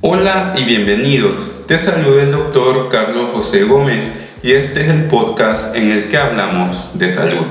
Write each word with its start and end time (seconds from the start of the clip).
Hola 0.00 0.54
y 0.56 0.62
bienvenidos. 0.62 1.66
Te 1.66 1.76
saluda 1.76 2.22
el 2.22 2.30
doctor 2.30 2.88
Carlos 2.88 3.30
José 3.32 3.64
Gómez 3.64 4.04
y 4.44 4.52
este 4.52 4.82
es 4.82 4.90
el 4.90 5.06
podcast 5.06 5.74
en 5.74 5.90
el 5.90 6.04
que 6.04 6.16
hablamos 6.16 6.90
de 6.94 7.10
salud. 7.10 7.46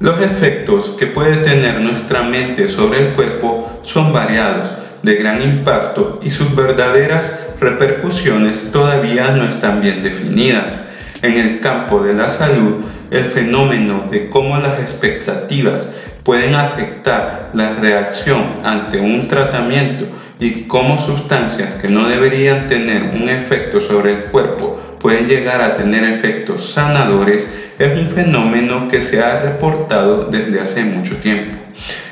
Los 0.00 0.20
efectos 0.20 0.96
que 0.98 1.06
puede 1.06 1.36
tener 1.36 1.80
nuestra 1.80 2.24
mente 2.24 2.68
sobre 2.68 3.06
el 3.06 3.12
cuerpo 3.12 3.70
son 3.84 4.12
variados, 4.12 4.68
de 5.04 5.14
gran 5.14 5.40
impacto 5.40 6.18
y 6.24 6.32
sus 6.32 6.56
verdaderas 6.56 7.38
repercusiones 7.60 8.72
todavía 8.72 9.30
no 9.30 9.44
están 9.44 9.80
bien 9.80 10.02
definidas. 10.02 10.74
En 11.22 11.38
el 11.38 11.60
campo 11.60 12.02
de 12.02 12.14
la 12.14 12.30
salud, 12.30 12.82
el 13.12 13.26
fenómeno 13.26 14.08
de 14.10 14.28
cómo 14.28 14.56
las 14.56 14.80
expectativas 14.80 15.86
pueden 16.24 16.54
afectar 16.54 17.50
la 17.54 17.74
reacción 17.74 18.54
ante 18.64 19.00
un 19.00 19.26
tratamiento 19.28 20.06
y 20.38 20.62
cómo 20.62 20.98
sustancias 20.98 21.80
que 21.80 21.88
no 21.88 22.08
deberían 22.08 22.68
tener 22.68 23.02
un 23.14 23.28
efecto 23.28 23.80
sobre 23.80 24.12
el 24.12 24.24
cuerpo 24.24 24.80
pueden 25.00 25.26
llegar 25.26 25.60
a 25.60 25.76
tener 25.76 26.04
efectos 26.04 26.72
sanadores 26.72 27.48
es 27.78 27.98
un 27.98 28.08
fenómeno 28.08 28.88
que 28.88 29.02
se 29.02 29.20
ha 29.20 29.40
reportado 29.40 30.24
desde 30.30 30.60
hace 30.60 30.84
mucho 30.84 31.16
tiempo. 31.16 31.58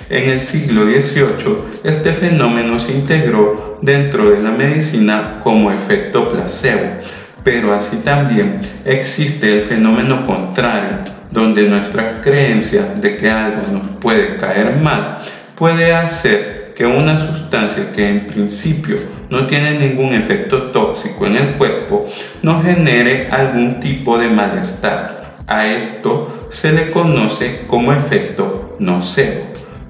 En 0.09 0.29
el 0.29 0.41
siglo 0.41 0.83
XVIII, 0.85 1.57
este 1.85 2.13
fenómeno 2.13 2.81
se 2.81 2.93
integró 2.93 3.79
dentro 3.81 4.31
de 4.31 4.43
la 4.43 4.51
medicina 4.51 5.41
como 5.45 5.71
efecto 5.71 6.29
placebo, 6.29 6.97
pero 7.45 7.73
así 7.73 7.97
también 7.99 8.61
existe 8.85 9.59
el 9.59 9.67
fenómeno 9.67 10.27
contrario, 10.27 10.99
donde 11.31 11.69
nuestra 11.69 12.21
creencia 12.21 12.95
de 13.01 13.17
que 13.17 13.31
algo 13.31 13.63
nos 13.73 13.89
puede 14.01 14.37
caer 14.37 14.77
mal 14.77 15.23
puede 15.55 15.93
hacer 15.93 16.73
que 16.77 16.87
una 16.87 17.17
sustancia 17.19 17.93
que 17.93 18.09
en 18.09 18.27
principio 18.27 18.97
no 19.29 19.47
tiene 19.47 19.79
ningún 19.79 20.15
efecto 20.15 20.71
tóxico 20.71 21.27
en 21.27 21.37
el 21.37 21.47
cuerpo 21.59 22.07
nos 22.43 22.65
genere 22.65 23.29
algún 23.31 23.81
tipo 23.81 24.19
de 24.19 24.31
malestar. 24.31 25.37
A 25.47 25.67
esto 25.67 26.49
se 26.51 26.73
le 26.73 26.91
conoce 26.91 27.67
como 27.67 27.93
efecto 27.93 28.77
nocebo, 28.79 29.45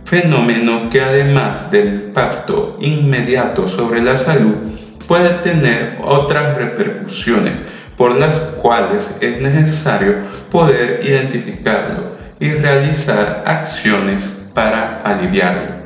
fenómeno 0.04 0.90
que 0.90 1.00
además 1.00 1.70
del 1.70 1.88
impacto 2.06 2.76
inmediato 2.80 3.68
sobre 3.68 4.02
la 4.02 4.16
salud 4.16 4.79
puede 5.06 5.30
tener 5.42 5.98
otras 6.02 6.56
repercusiones 6.56 7.54
por 7.96 8.16
las 8.16 8.34
cuales 8.62 9.14
es 9.20 9.40
necesario 9.40 10.14
poder 10.50 11.00
identificarlo 11.04 12.16
y 12.38 12.50
realizar 12.50 13.42
acciones 13.46 14.26
para 14.54 15.02
aliviarlo. 15.02 15.80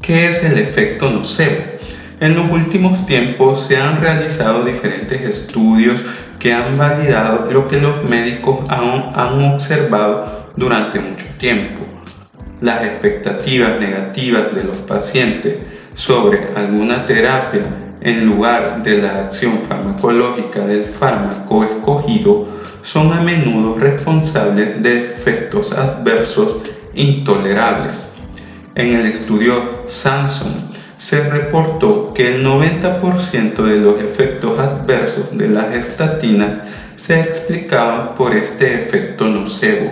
¿Qué 0.00 0.28
es 0.28 0.44
el 0.44 0.58
efecto 0.58 1.10
nocebo? 1.10 1.62
En 2.20 2.36
los 2.36 2.50
últimos 2.50 3.04
tiempos 3.06 3.66
se 3.66 3.76
han 3.76 4.00
realizado 4.00 4.64
diferentes 4.64 5.20
estudios 5.22 6.00
que 6.38 6.52
han 6.52 6.78
validado 6.78 7.50
lo 7.50 7.66
que 7.68 7.80
los 7.80 8.08
médicos 8.08 8.58
han, 8.68 9.12
han 9.14 9.42
observado 9.52 10.50
durante 10.56 11.00
mucho 11.00 11.26
tiempo. 11.38 11.80
Las 12.60 12.84
expectativas 12.84 13.80
negativas 13.80 14.54
de 14.54 14.64
los 14.64 14.76
pacientes 14.78 15.56
sobre 16.00 16.48
alguna 16.56 17.04
terapia 17.04 17.60
en 18.00 18.24
lugar 18.24 18.82
de 18.82 19.02
la 19.02 19.20
acción 19.26 19.60
farmacológica 19.68 20.60
del 20.66 20.84
fármaco 20.84 21.62
escogido 21.62 22.48
son 22.82 23.12
a 23.12 23.20
menudo 23.20 23.78
responsables 23.78 24.82
de 24.82 25.04
efectos 25.04 25.72
adversos 25.72 26.62
intolerables. 26.94 28.06
En 28.76 28.94
el 28.94 29.06
estudio 29.06 29.84
Samson 29.88 30.54
se 30.96 31.28
reportó 31.28 32.14
que 32.14 32.34
el 32.36 32.46
90% 32.46 33.56
de 33.62 33.76
los 33.76 34.00
efectos 34.00 34.58
adversos 34.58 35.36
de 35.36 35.48
las 35.50 35.74
estatinas 35.74 36.62
se 36.96 37.20
explicaban 37.20 38.14
por 38.14 38.34
este 38.34 38.72
efecto 38.74 39.26
nocebo 39.26 39.90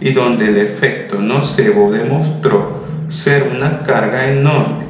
y 0.00 0.12
donde 0.12 0.48
el 0.48 0.58
efecto 0.58 1.18
nocebo 1.18 1.90
demostró 1.90 2.84
ser 3.08 3.50
una 3.56 3.82
carga 3.84 4.28
enorme 4.28 4.85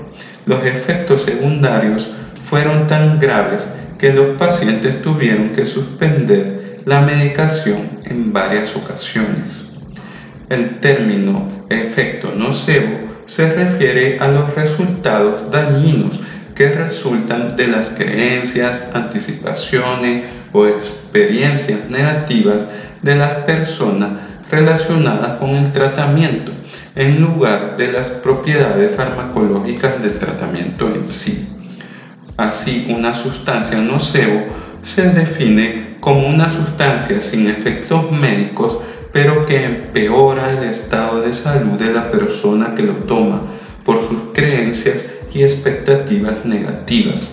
los 0.47 0.65
efectos 0.65 1.23
secundarios 1.23 2.09
fueron 2.41 2.87
tan 2.87 3.19
graves 3.19 3.67
que 3.99 4.12
los 4.12 4.37
pacientes 4.37 5.03
tuvieron 5.03 5.51
que 5.51 5.67
suspender 5.67 6.81
la 6.84 7.01
medicación 7.01 7.99
en 8.05 8.33
varias 8.33 8.75
ocasiones. 8.77 9.65
El 10.49 10.79
término 10.79 11.49
efecto 11.69 12.33
nocebo 12.37 12.99
se 13.27 13.53
refiere 13.53 14.19
a 14.21 14.29
los 14.29 14.55
resultados 14.55 15.51
dañinos 15.51 16.21
que 16.55 16.71
resultan 16.71 17.57
de 17.57 17.67
las 17.67 17.91
creencias, 17.91 18.83
anticipaciones 18.95 20.25
o 20.53 20.67
experiencias 20.67 21.91
negativas 21.91 22.63
de 23.03 23.17
las 23.17 23.33
personas 23.45 24.11
relacionadas 24.51 25.39
con 25.39 25.51
el 25.51 25.73
tratamiento 25.73 26.53
en 26.97 27.21
lugar 27.21 27.77
de 27.77 27.93
las 27.93 28.09
propiedades 28.09 28.97
farmacológicas 28.97 30.03
del 30.03 30.19
tratamiento 30.19 30.89
en 30.89 31.09
sí. 31.09 31.47
Así, 32.39 32.87
una 32.89 33.12
sustancia 33.12 33.79
nocebo 33.79 34.47
se 34.83 35.03
define 35.11 35.97
como 36.01 36.27
una 36.27 36.49
sustancia 36.49 37.21
sin 37.21 37.49
efectos 37.49 38.11
médicos, 38.11 38.79
pero 39.12 39.45
que 39.45 39.65
empeora 39.65 40.51
el 40.51 40.65
estado 40.65 41.21
de 41.21 41.34
salud 41.34 41.79
de 41.79 41.93
la 41.93 42.11
persona 42.11 42.75
que 42.75 42.83
lo 42.83 42.95
toma 42.95 43.43
por 43.84 44.01
sus 44.01 44.33
creencias 44.33 45.05
y 45.34 45.43
expectativas 45.43 46.45
negativas. 46.45 47.28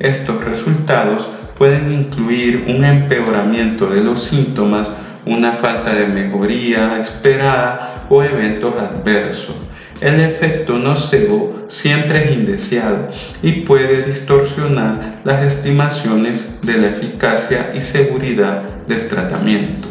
Estos 0.00 0.44
resultados 0.44 1.28
pueden 1.56 1.92
incluir 1.92 2.64
un 2.68 2.84
empeoramiento 2.84 3.86
de 3.86 4.02
los 4.02 4.24
síntomas, 4.24 4.88
una 5.24 5.52
falta 5.52 5.94
de 5.94 6.06
mejoría 6.06 7.00
esperada 7.00 7.87
o 8.08 8.22
eventos 8.22 8.74
adversos. 8.74 9.56
El 10.00 10.20
efecto 10.20 10.78
nocebo 10.78 11.66
siempre 11.68 12.24
es 12.24 12.36
indeseado 12.36 13.08
y 13.42 13.62
puede 13.62 14.02
distorsionar 14.02 15.16
las 15.24 15.42
estimaciones 15.42 16.48
de 16.62 16.78
la 16.78 16.88
eficacia 16.88 17.72
y 17.74 17.80
seguridad 17.80 18.62
del 18.86 19.08
tratamiento. 19.08 19.88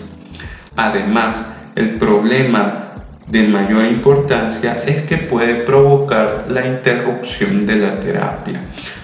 Además, 0.78 1.38
el 1.76 1.98
problema 1.98 2.94
de 3.28 3.44
mayor 3.44 3.86
importancia 3.86 4.78
es 4.86 5.02
que 5.02 5.18
puede 5.18 5.56
provocar 5.56 6.46
la 6.50 6.66
interrupción 6.66 7.66
de 7.66 7.76
la 7.76 8.00
terapia, 8.00 8.62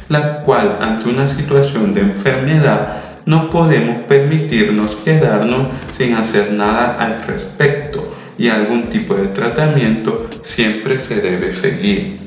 la 0.07 0.41
cual 0.43 0.77
ante 0.79 1.09
una 1.09 1.27
situación 1.27 1.93
de 1.93 2.01
enfermedad 2.01 3.01
no 3.25 3.49
podemos 3.49 4.03
permitirnos 4.03 4.95
quedarnos 5.03 5.67
sin 5.97 6.13
hacer 6.13 6.53
nada 6.53 6.95
al 6.97 7.27
respecto 7.27 8.12
y 8.43 8.49
algún 8.49 8.89
tipo 8.89 9.15
de 9.15 9.29
tratamiento 9.29 10.27
siempre 10.43 10.99
se 10.99 11.21
debe 11.21 11.53
seguir. 11.53 12.19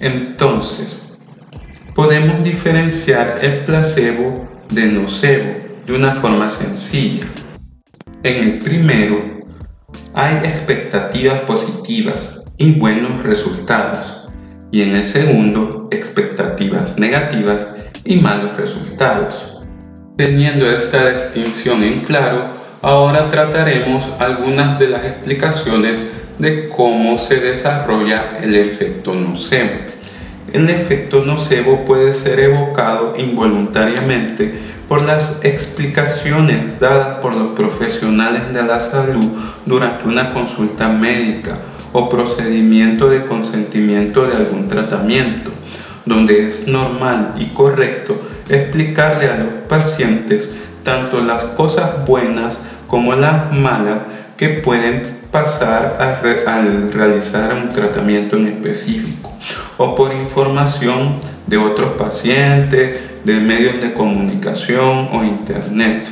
Entonces, 0.00 0.98
podemos 1.94 2.42
diferenciar 2.42 3.38
el 3.40 3.66
placebo 3.66 4.48
de 4.68 4.86
nocebo 4.86 5.54
de 5.86 5.92
una 5.92 6.16
forma 6.16 6.48
sencilla. 6.48 7.24
En 8.24 8.42
el 8.42 8.58
primero, 8.58 9.46
hay 10.14 10.34
expectativas 10.38 11.38
positivas 11.42 12.42
y 12.58 12.72
buenos 12.72 13.22
resultados. 13.22 14.26
Y 14.72 14.82
en 14.82 14.96
el 14.96 15.06
segundo, 15.06 15.86
expectativas 15.92 16.98
negativas 16.98 17.64
y 18.04 18.16
malos 18.16 18.56
resultados. 18.56 19.56
Teniendo 20.16 20.68
esta 20.68 21.10
distinción 21.10 21.84
en 21.84 22.00
claro, 22.00 22.59
Ahora 22.82 23.28
trataremos 23.28 24.08
algunas 24.18 24.78
de 24.78 24.88
las 24.88 25.04
explicaciones 25.04 26.00
de 26.38 26.70
cómo 26.70 27.18
se 27.18 27.38
desarrolla 27.38 28.38
el 28.42 28.56
efecto 28.56 29.12
nocebo. 29.12 29.72
El 30.50 30.70
efecto 30.70 31.22
nocebo 31.22 31.84
puede 31.84 32.14
ser 32.14 32.40
evocado 32.40 33.12
involuntariamente 33.18 34.58
por 34.88 35.02
las 35.02 35.40
explicaciones 35.42 36.80
dadas 36.80 37.18
por 37.18 37.34
los 37.34 37.48
profesionales 37.48 38.50
de 38.54 38.62
la 38.62 38.80
salud 38.80 39.26
durante 39.66 40.08
una 40.08 40.32
consulta 40.32 40.88
médica 40.88 41.58
o 41.92 42.08
procedimiento 42.08 43.10
de 43.10 43.26
consentimiento 43.26 44.26
de 44.26 44.36
algún 44.36 44.68
tratamiento, 44.68 45.50
donde 46.06 46.48
es 46.48 46.66
normal 46.66 47.34
y 47.38 47.48
correcto 47.48 48.18
explicarle 48.48 49.28
a 49.28 49.36
los 49.36 49.52
pacientes 49.68 50.48
tanto 50.82 51.20
las 51.20 51.44
cosas 51.44 52.06
buenas 52.06 52.58
como 52.90 53.14
las 53.14 53.52
malas 53.52 53.98
que 54.36 54.48
pueden 54.48 55.20
pasar 55.30 55.96
al 56.00 56.92
realizar 56.92 57.54
un 57.54 57.68
tratamiento 57.68 58.36
en 58.36 58.48
específico 58.48 59.32
o 59.76 59.94
por 59.94 60.12
información 60.12 61.20
de 61.46 61.56
otros 61.56 61.92
pacientes, 61.92 63.00
de 63.24 63.34
medios 63.34 63.80
de 63.80 63.92
comunicación 63.92 65.08
o 65.12 65.22
internet. 65.22 66.08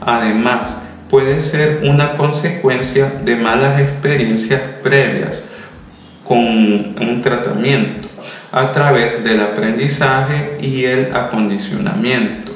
Además, 0.00 0.78
puede 1.10 1.40
ser 1.40 1.82
una 1.84 2.16
consecuencia 2.16 3.12
de 3.24 3.36
malas 3.36 3.80
experiencias 3.80 4.60
previas 4.82 5.42
con 6.26 6.38
un 6.38 7.20
tratamiento. 7.22 8.08
a 8.52 8.70
través 8.70 9.24
del 9.24 9.40
aprendizaje 9.40 10.58
y 10.62 10.84
el 10.84 11.12
acondicionamiento. 11.12 12.52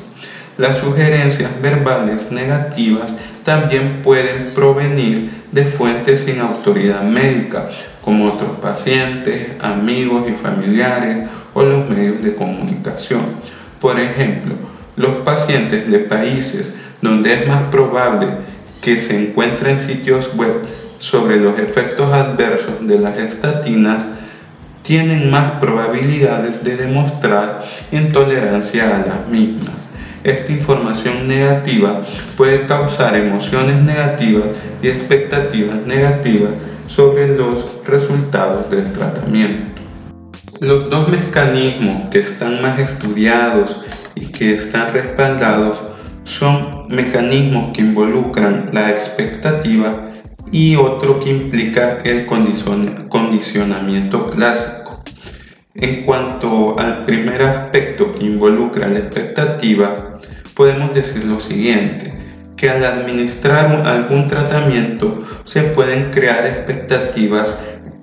Las 0.56 0.76
sugerencias 0.76 1.50
verbales 1.60 2.30
negativas 2.30 3.12
también 3.48 4.02
pueden 4.04 4.50
provenir 4.54 5.30
de 5.52 5.64
fuentes 5.64 6.20
sin 6.20 6.38
autoridad 6.38 7.00
médica, 7.00 7.70
como 8.04 8.26
otros 8.26 8.58
pacientes, 8.60 9.52
amigos 9.62 10.24
y 10.28 10.32
familiares 10.32 11.28
o 11.54 11.62
los 11.62 11.88
medios 11.88 12.22
de 12.22 12.34
comunicación. 12.34 13.22
Por 13.80 13.98
ejemplo, 13.98 14.54
los 14.96 15.16
pacientes 15.20 15.90
de 15.90 15.98
países 16.00 16.74
donde 17.00 17.32
es 17.32 17.48
más 17.48 17.62
probable 17.70 18.26
que 18.82 19.00
se 19.00 19.16
encuentren 19.18 19.78
sitios 19.78 20.28
web 20.34 20.52
sobre 20.98 21.40
los 21.40 21.58
efectos 21.58 22.12
adversos 22.12 22.86
de 22.86 22.98
las 22.98 23.16
estatinas 23.16 24.10
tienen 24.82 25.30
más 25.30 25.52
probabilidades 25.52 26.62
de 26.62 26.76
demostrar 26.76 27.64
intolerancia 27.92 28.94
a 28.94 29.06
las 29.06 29.26
mismas. 29.26 29.88
Esta 30.24 30.52
información 30.52 31.28
negativa 31.28 32.02
puede 32.36 32.66
causar 32.66 33.14
emociones 33.14 33.80
negativas 33.82 34.46
y 34.82 34.88
expectativas 34.88 35.86
negativas 35.86 36.50
sobre 36.88 37.36
los 37.36 37.84
resultados 37.86 38.68
del 38.70 38.92
tratamiento. 38.92 39.80
Los 40.60 40.90
dos 40.90 41.08
mecanismos 41.08 42.10
que 42.10 42.18
están 42.18 42.60
más 42.60 42.80
estudiados 42.80 43.76
y 44.16 44.26
que 44.26 44.54
están 44.54 44.92
respaldados 44.92 45.78
son 46.24 46.88
mecanismos 46.88 47.72
que 47.72 47.82
involucran 47.82 48.70
la 48.72 48.90
expectativa 48.90 50.08
y 50.50 50.76
otro 50.76 51.20
que 51.20 51.30
implica 51.30 51.98
el 52.04 52.26
condicionamiento 52.26 54.26
clásico. 54.26 55.04
En 55.74 56.02
cuanto 56.02 56.78
al 56.78 57.04
primer 57.04 57.42
aspecto 57.42 58.18
que 58.18 58.24
involucra 58.24 58.88
la 58.88 58.98
expectativa, 58.98 60.07
podemos 60.58 60.93
decir 60.93 61.25
lo 61.25 61.38
siguiente, 61.38 62.12
que 62.56 62.69
al 62.69 62.84
administrar 62.84 63.87
algún 63.87 64.26
tratamiento 64.26 65.25
se 65.44 65.62
pueden 65.62 66.10
crear 66.10 66.44
expectativas 66.49 67.55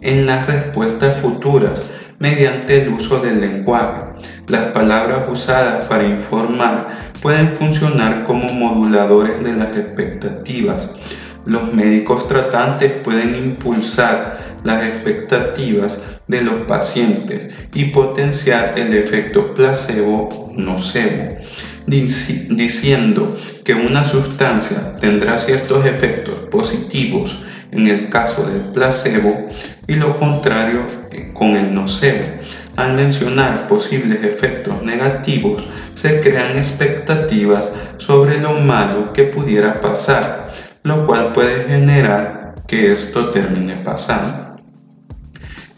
en 0.01 0.25
las 0.25 0.47
respuestas 0.47 1.17
futuras 1.17 1.81
mediante 2.17 2.81
el 2.81 2.93
uso 2.93 3.19
del 3.19 3.41
lenguaje. 3.41 4.03
Las 4.47 4.67
palabras 4.67 5.23
usadas 5.29 5.83
para 5.87 6.05
informar 6.05 7.11
pueden 7.21 7.49
funcionar 7.49 8.23
como 8.23 8.47
moduladores 8.53 9.43
de 9.43 9.51
las 9.51 9.75
expectativas 9.75 10.87
los 11.45 11.71
médicos 11.73 12.27
tratantes 12.27 12.91
pueden 13.03 13.35
impulsar 13.35 14.39
las 14.63 14.83
expectativas 14.83 16.01
de 16.27 16.41
los 16.41 16.55
pacientes 16.67 17.53
y 17.75 17.85
potenciar 17.85 18.73
el 18.77 18.95
efecto 18.95 19.53
placebo 19.53 20.51
nocebo, 20.55 21.37
diciendo 21.87 23.37
que 23.63 23.73
una 23.73 24.05
sustancia 24.05 24.95
tendrá 24.99 25.37
ciertos 25.37 25.85
efectos 25.85 26.49
positivos 26.51 27.35
en 27.71 27.87
el 27.87 28.09
caso 28.09 28.45
del 28.47 28.71
placebo 28.71 29.49
y 29.87 29.95
lo 29.95 30.17
contrario 30.17 30.81
eh, 31.11 31.31
con 31.33 31.55
el 31.55 31.73
nocebo. 31.73 32.25
Al 32.75 32.93
mencionar 32.93 33.67
posibles 33.67 34.23
efectos 34.23 34.83
negativos, 34.83 35.65
se 35.95 36.19
crean 36.19 36.57
expectativas 36.57 37.71
sobre 37.97 38.39
lo 38.39 38.51
malo 38.53 39.13
que 39.13 39.23
pudiera 39.23 39.79
pasar 39.79 40.45
lo 40.85 41.07
cual 41.07 41.33
puede 41.33 41.63
generar 41.63 42.57
que 42.67 42.91
esto 42.91 43.31
termine 43.31 43.75
pasando. 43.77 44.61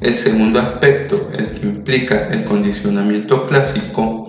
El 0.02 0.16
segundo 0.16 0.60
aspecto, 0.60 1.32
el 1.34 1.48
que 1.52 1.66
implica 1.66 2.28
el 2.28 2.44
condicionamiento 2.44 3.46
clásico, 3.46 4.27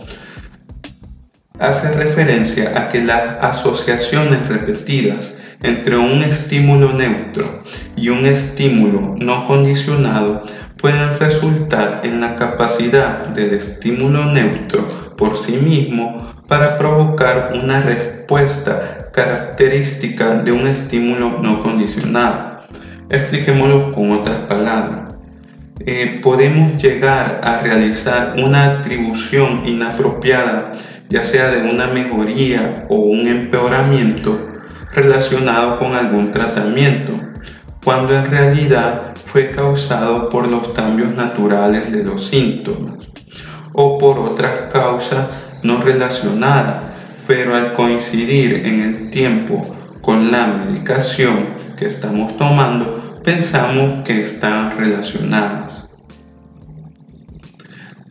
hace 1.58 1.90
referencia 1.92 2.78
a 2.78 2.88
que 2.88 3.02
las 3.02 3.42
asociaciones 3.42 4.46
repetidas 4.48 5.32
entre 5.62 5.96
un 5.96 6.22
estímulo 6.22 6.92
neutro 6.92 7.64
y 7.96 8.10
un 8.10 8.26
estímulo 8.26 9.14
no 9.18 9.46
condicionado 9.46 10.44
pueden 10.80 11.18
resultar 11.18 12.02
en 12.04 12.20
la 12.20 12.36
capacidad 12.36 13.26
del 13.28 13.54
estímulo 13.54 14.26
neutro 14.26 14.86
por 15.16 15.36
sí 15.36 15.52
mismo 15.52 16.32
para 16.46 16.78
provocar 16.78 17.52
una 17.54 17.80
respuesta 17.80 19.10
característica 19.12 20.36
de 20.36 20.52
un 20.52 20.66
estímulo 20.66 21.40
no 21.42 21.62
condicionado. 21.62 22.62
Expliquémoslo 23.10 23.92
con 23.92 24.12
otras 24.12 24.38
palabras. 24.42 25.14
Eh, 25.80 26.20
podemos 26.22 26.80
llegar 26.82 27.40
a 27.42 27.60
realizar 27.60 28.34
una 28.38 28.64
atribución 28.64 29.62
inapropiada, 29.66 30.74
ya 31.08 31.24
sea 31.24 31.50
de 31.50 31.70
una 31.70 31.86
mejoría 31.86 32.86
o 32.88 32.96
un 32.96 33.26
empeoramiento 33.26 34.38
relacionado 34.94 35.78
con 35.78 35.94
algún 35.94 36.32
tratamiento, 36.32 37.12
cuando 37.84 38.14
en 38.16 38.30
realidad 38.30 39.14
fue 39.24 39.50
causado 39.50 40.28
por 40.28 40.50
los 40.50 40.68
cambios 40.68 41.14
naturales 41.14 41.92
de 41.92 42.04
los 42.04 42.26
síntomas 42.26 43.06
o 43.72 43.98
por 43.98 44.18
otras 44.18 44.72
causas 44.72 45.26
no 45.62 45.82
relacionadas 45.82 46.88
pero 47.28 47.54
al 47.54 47.74
coincidir 47.74 48.64
en 48.64 48.80
el 48.80 49.10
tiempo 49.10 49.76
con 50.00 50.32
la 50.32 50.46
medicación 50.46 51.58
que 51.76 51.86
estamos 51.86 52.36
tomando, 52.38 53.20
pensamos 53.22 54.02
que 54.04 54.24
están 54.24 54.78
relacionadas. 54.78 55.87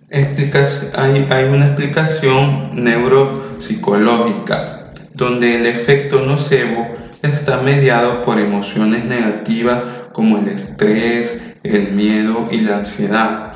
Hay, 0.09 1.27
hay 1.29 1.45
una 1.45 1.67
explicación 1.67 2.69
neuropsicológica, 2.73 4.93
donde 5.13 5.57
el 5.57 5.65
efecto 5.65 6.21
nocebo 6.21 6.87
está 7.21 7.61
mediado 7.61 8.23
por 8.23 8.39
emociones 8.39 9.03
negativas 9.03 9.83
como 10.13 10.37
el 10.37 10.47
estrés, 10.47 11.41
el 11.63 11.91
miedo 11.91 12.47
y 12.51 12.61
la 12.61 12.77
ansiedad, 12.77 13.51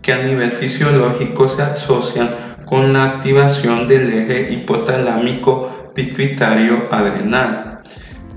que 0.00 0.14
a 0.14 0.22
nivel 0.22 0.52
fisiológico 0.52 1.46
se 1.48 1.62
asocian 1.62 2.30
con 2.64 2.94
la 2.94 3.04
activación 3.04 3.86
del 3.86 4.10
eje 4.12 4.52
hipotalámico 4.52 5.92
pituitario 5.94 6.88
adrenal, 6.90 7.82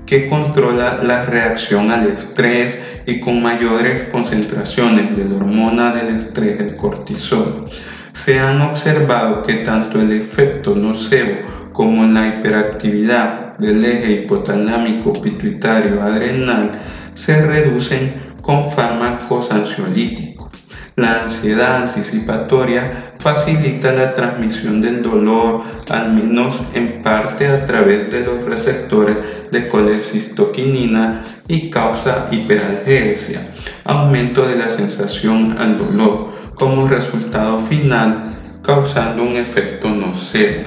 que 0.04 0.28
controla 0.28 1.00
la 1.02 1.24
reacción 1.24 1.90
al 1.90 2.06
estrés 2.08 2.78
y 3.06 3.20
con 3.20 3.42
mayores 3.42 4.08
concentraciones 4.10 5.16
de 5.16 5.24
la 5.24 5.36
hormona 5.36 5.92
del 5.94 6.16
estrés, 6.16 6.60
el 6.60 6.76
cortisol. 6.76 7.70
Se 8.12 8.38
han 8.38 8.60
observado 8.60 9.44
que 9.44 9.54
tanto 9.56 10.00
el 10.00 10.12
efecto 10.12 10.74
nocebo 10.74 11.70
como 11.72 12.04
la 12.06 12.26
hiperactividad 12.26 13.56
del 13.58 13.84
eje 13.84 14.12
hipotalámico 14.12 15.12
pituitario 15.12 16.02
adrenal 16.02 16.72
se 17.14 17.46
reducen 17.46 18.14
con 18.42 18.70
fármacos 18.70 19.50
ansiolíticos. 19.50 20.50
La 20.96 21.24
ansiedad 21.24 21.82
anticipatoria 21.82 23.05
facilita 23.18 23.92
la 23.92 24.14
transmisión 24.14 24.80
del 24.80 25.02
dolor, 25.02 25.62
al 25.88 26.12
menos 26.12 26.54
en 26.74 27.02
parte 27.02 27.48
a 27.48 27.66
través 27.66 28.10
de 28.10 28.20
los 28.20 28.44
receptores 28.44 29.16
de 29.50 29.68
colecistoquinina 29.68 31.24
y 31.48 31.70
causa 31.70 32.26
hiperalgesia, 32.30 33.48
aumento 33.84 34.46
de 34.46 34.56
la 34.56 34.70
sensación 34.70 35.56
al 35.58 35.78
dolor, 35.78 36.34
como 36.54 36.88
resultado 36.88 37.60
final 37.60 38.36
causando 38.62 39.22
un 39.22 39.36
efecto 39.36 39.88
nocebo. 39.88 40.64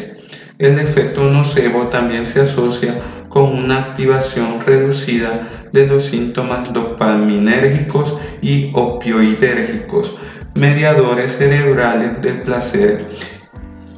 El 0.58 0.80
efecto 0.80 1.24
nocebo 1.24 1.88
también 1.88 2.26
se 2.26 2.42
asocia 2.42 2.96
con 3.30 3.54
una 3.54 3.80
activación 3.80 4.62
reducida 4.66 5.30
de 5.72 5.86
los 5.86 6.06
síntomas 6.06 6.74
dopaminérgicos 6.74 8.18
y 8.42 8.72
opioidérgicos, 8.74 10.16
mediadores 10.60 11.38
cerebrales 11.38 12.22
del 12.22 12.42
placer 12.42 13.06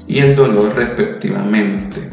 y 0.08 0.20
el 0.20 0.36
dolor 0.36 0.76
respectivamente. 0.76 2.12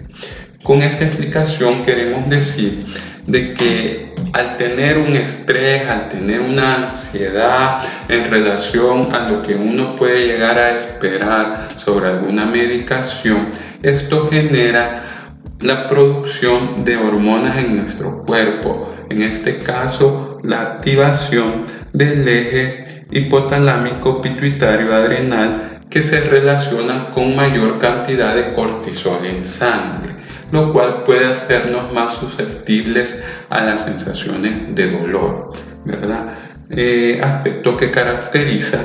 Con 0.63 0.83
esta 0.83 1.05
explicación 1.05 1.85
queremos 1.85 2.29
decir 2.29 2.85
de 3.27 3.53
que 3.55 4.15
al 4.33 4.57
tener 4.57 4.99
un 4.99 5.17
estrés, 5.17 5.89
al 5.89 6.09
tener 6.09 6.41
una 6.41 6.87
ansiedad 6.87 7.83
en 8.09 8.31
relación 8.31 9.15
a 9.15 9.29
lo 9.29 9.43
que 9.43 9.55
uno 9.55 9.97
puede 9.97 10.27
llegar 10.27 10.59
a 10.59 10.77
esperar 10.77 11.69
sobre 11.77 12.09
alguna 12.09 12.47
medicación, 12.47 13.49
esto 13.83 14.29
genera 14.29 15.35
la 15.61 15.89
producción 15.89 16.85
de 16.85 16.97
hormonas 16.97 17.57
en 17.59 17.77
nuestro 17.77 18.25
cuerpo, 18.25 18.95
en 19.11 19.23
este 19.23 19.59
caso 19.59 20.41
la 20.43 20.63
activación 20.63 21.65
del 21.93 22.27
eje 22.29 22.88
hipotalámico 23.11 24.21
pituitario 24.21 24.95
adrenal 24.95 25.81
que 25.91 26.03
se 26.03 26.21
relaciona 26.21 27.11
con 27.11 27.35
mayor 27.35 27.79
cantidad 27.79 28.35
de 28.35 28.53
cortisol 28.53 29.25
en 29.25 29.47
sangre, 29.47 30.15
lo 30.53 30.73
cual 30.73 31.05
puede 31.05 31.27
hacernos 31.27 31.93
más 31.93 32.15
susceptibles 32.15 33.23
a 33.49 33.63
las 33.63 33.85
sensaciones 33.85 34.75
de 34.75 34.91
dolor, 34.91 35.53
¿verdad? 35.85 36.35
Eh, 36.71 37.21
aspecto 37.23 37.77
que 37.77 37.91
caracteriza 37.91 38.79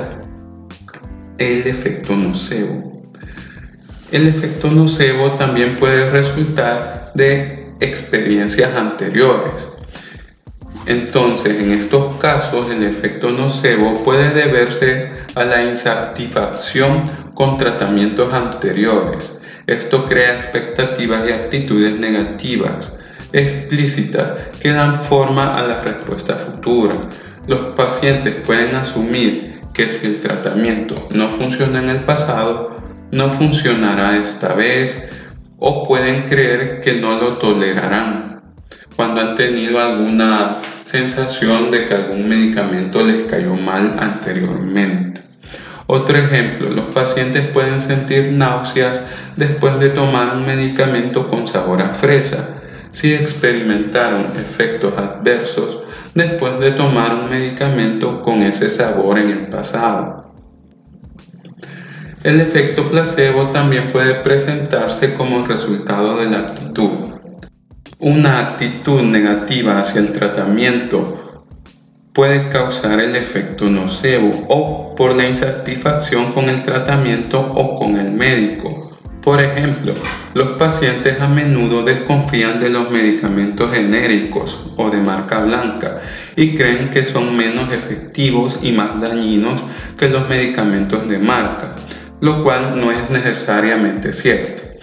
el 1.38 1.66
efecto 1.66 2.14
nocebo. 2.14 3.02
El 4.10 4.28
efecto 4.28 4.70
nocebo 4.70 5.32
también 5.32 5.76
puede 5.76 6.10
resultar 6.10 7.10
de 7.14 7.68
experiencias 7.80 8.74
anteriores. 8.74 9.73
Entonces, 10.86 11.60
en 11.60 11.70
estos 11.70 12.16
casos, 12.16 12.70
el 12.70 12.82
efecto 12.82 13.30
nocebo 13.30 14.04
puede 14.04 14.30
deberse 14.30 15.10
a 15.34 15.44
la 15.44 15.64
insatisfacción 15.64 17.04
con 17.34 17.56
tratamientos 17.56 18.32
anteriores. 18.32 19.40
Esto 19.66 20.04
crea 20.04 20.40
expectativas 20.40 21.26
y 21.28 21.32
actitudes 21.32 21.98
negativas 21.98 22.98
explícitas 23.32 24.58
que 24.60 24.70
dan 24.70 25.02
forma 25.02 25.56
a 25.56 25.66
la 25.66 25.82
respuesta 25.82 26.36
futura. 26.36 26.94
Los 27.46 27.74
pacientes 27.74 28.34
pueden 28.46 28.76
asumir 28.76 29.60
que 29.72 29.88
si 29.88 30.06
el 30.06 30.20
tratamiento 30.20 31.08
no 31.10 31.28
funciona 31.30 31.80
en 31.80 31.90
el 31.90 32.04
pasado, 32.04 32.76
no 33.10 33.30
funcionará 33.30 34.16
esta 34.18 34.54
vez 34.54 34.96
o 35.58 35.86
pueden 35.86 36.22
creer 36.28 36.80
que 36.80 36.94
no 36.94 37.18
lo 37.18 37.38
tolerarán 37.38 38.33
cuando 38.96 39.20
han 39.20 39.34
tenido 39.34 39.80
alguna 39.80 40.56
sensación 40.84 41.70
de 41.70 41.86
que 41.86 41.94
algún 41.94 42.28
medicamento 42.28 43.02
les 43.02 43.24
cayó 43.24 43.54
mal 43.54 43.96
anteriormente. 43.98 45.22
Otro 45.86 46.16
ejemplo, 46.16 46.70
los 46.70 46.86
pacientes 46.86 47.48
pueden 47.48 47.80
sentir 47.80 48.32
náuseas 48.32 49.00
después 49.36 49.78
de 49.80 49.90
tomar 49.90 50.34
un 50.36 50.46
medicamento 50.46 51.28
con 51.28 51.46
sabor 51.46 51.82
a 51.82 51.94
fresa 51.94 52.62
si 52.92 53.12
experimentaron 53.12 54.26
efectos 54.36 54.94
adversos 54.96 55.84
después 56.14 56.58
de 56.60 56.70
tomar 56.70 57.14
un 57.14 57.28
medicamento 57.28 58.22
con 58.22 58.42
ese 58.42 58.70
sabor 58.70 59.18
en 59.18 59.30
el 59.30 59.46
pasado. 59.48 60.32
El 62.22 62.40
efecto 62.40 62.88
placebo 62.88 63.50
también 63.50 63.88
puede 63.92 64.14
presentarse 64.14 65.12
como 65.14 65.46
resultado 65.46 66.16
de 66.16 66.30
la 66.30 66.38
actitud. 66.38 67.13
Una 68.00 68.40
actitud 68.40 69.02
negativa 69.02 69.78
hacia 69.78 70.00
el 70.00 70.12
tratamiento 70.12 71.46
puede 72.12 72.48
causar 72.48 72.98
el 72.98 73.14
efecto 73.14 73.70
nocebo 73.70 74.46
o 74.48 74.94
por 74.96 75.14
la 75.14 75.28
insatisfacción 75.28 76.32
con 76.32 76.48
el 76.48 76.64
tratamiento 76.64 77.40
o 77.40 77.78
con 77.78 77.96
el 77.96 78.10
médico. 78.10 78.98
Por 79.22 79.40
ejemplo, 79.40 79.94
los 80.34 80.58
pacientes 80.58 81.20
a 81.20 81.28
menudo 81.28 81.84
desconfían 81.84 82.58
de 82.58 82.70
los 82.70 82.90
medicamentos 82.90 83.72
genéricos 83.72 84.58
o 84.76 84.90
de 84.90 84.98
marca 84.98 85.40
blanca 85.40 86.02
y 86.36 86.56
creen 86.56 86.90
que 86.90 87.04
son 87.04 87.36
menos 87.36 87.72
efectivos 87.72 88.58
y 88.60 88.72
más 88.72 89.00
dañinos 89.00 89.62
que 89.96 90.08
los 90.08 90.28
medicamentos 90.28 91.08
de 91.08 91.18
marca, 91.18 91.76
lo 92.20 92.42
cual 92.42 92.78
no 92.78 92.90
es 92.90 93.08
necesariamente 93.08 94.12
cierto. 94.12 94.73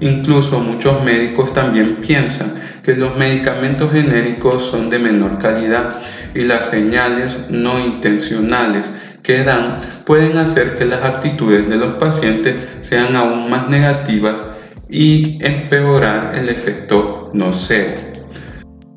Incluso 0.00 0.60
muchos 0.60 1.02
médicos 1.02 1.52
también 1.52 1.96
piensan 1.96 2.54
que 2.82 2.94
los 2.94 3.16
medicamentos 3.16 3.92
genéricos 3.92 4.64
son 4.70 4.90
de 4.90 4.98
menor 4.98 5.38
calidad 5.38 6.00
y 6.34 6.42
las 6.42 6.70
señales 6.70 7.46
no 7.50 7.80
intencionales 7.80 8.88
que 9.22 9.44
dan 9.44 9.80
pueden 10.06 10.38
hacer 10.38 10.76
que 10.78 10.86
las 10.86 11.04
actitudes 11.04 11.68
de 11.68 11.76
los 11.76 11.94
pacientes 11.94 12.66
sean 12.80 13.16
aún 13.16 13.50
más 13.50 13.68
negativas 13.68 14.36
y 14.88 15.38
empeorar 15.44 16.34
el 16.36 16.48
efecto 16.48 17.30
nocebo. 17.34 17.94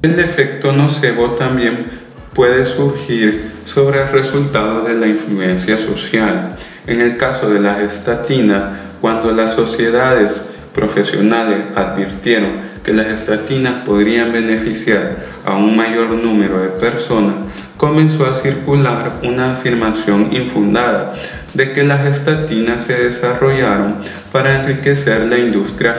El 0.02 0.20
efecto 0.20 0.72
nocebo 0.72 1.32
también 1.32 1.86
puede 2.34 2.66
surgir 2.66 3.52
sobre 3.66 4.02
el 4.04 4.10
resultado 4.10 4.84
de 4.84 4.96
la 4.96 5.08
influencia 5.08 5.78
social. 5.78 6.56
En 6.88 7.02
el 7.02 7.18
caso 7.18 7.50
de 7.50 7.60
las 7.60 7.80
estatinas, 7.80 8.64
cuando 9.02 9.32
las 9.32 9.52
sociedades 9.54 10.46
profesionales 10.74 11.60
advirtieron 11.76 12.72
que 12.84 12.94
las 12.94 13.08
estatinas 13.08 13.84
podrían 13.86 14.32
beneficiar 14.32 15.18
a 15.46 15.56
un 15.56 15.76
mayor 15.76 16.10
número 16.12 16.62
de 16.62 16.70
personas, 16.70 17.36
comenzó 17.78 18.26
a 18.26 18.34
circular 18.34 19.14
una 19.24 19.54
afirmación 19.54 20.30
infundada 20.32 21.14
de 21.54 21.74
que 21.74 21.84
las 21.84 22.06
estatinas 22.06 22.84
se 22.84 22.96
desarrollaron 22.96 23.98
para 24.32 24.62
enriquecer 24.62 25.28
la 25.28 25.38
industria 25.38 25.96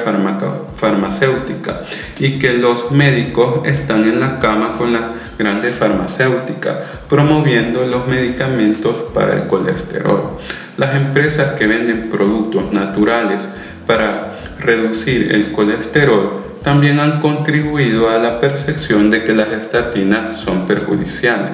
farmacéutica 0.77 1.83
y 2.19 2.39
que 2.39 2.55
los 2.55 2.91
médicos 2.91 3.67
están 3.67 4.05
en 4.05 4.21
la 4.21 4.39
cama 4.39 4.73
con 4.73 4.93
las 4.93 5.03
grandes 5.39 5.75
farmacéuticas 5.77 6.77
promoviendo 7.09 7.85
los 7.87 8.07
medicamentos 8.07 8.99
para 9.13 9.35
el 9.35 9.47
colesterol. 9.47 10.39
Las 10.79 10.95
empresas 10.95 11.53
que 11.59 11.67
venden 11.67 12.09
productos 12.11 12.73
naturales 12.73 13.47
para 13.87 14.33
reducir 14.63 15.33
el 15.33 15.53
colesterol 15.53 16.43
también 16.63 17.01
han 17.01 17.21
contribuido 17.21 18.09
a 18.09 18.19
la 18.19 18.41
percepción 18.41 19.11
de 19.11 19.25
que 19.25 19.35
las 19.35 19.49
estatinas 19.49 20.39
son 20.39 20.67
perjudiciales. 20.67 21.51